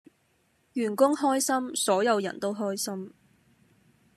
[0.73, 3.13] 員工開心，所有人都開心